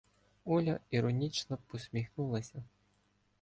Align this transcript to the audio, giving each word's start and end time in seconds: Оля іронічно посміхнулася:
Оля 0.45 0.79
іронічно 0.89 1.57
посміхнулася: 1.67 2.63